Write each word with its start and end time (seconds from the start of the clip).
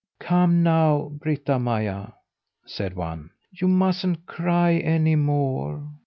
"Come 0.19 0.63
now, 0.63 1.09
Britta 1.09 1.59
Maja!" 1.59 2.13
said 2.65 2.95
one, 2.95 3.29
"you 3.51 3.67
mustn't 3.67 4.25
cry 4.25 4.73
any 4.77 5.15
more. 5.15 5.91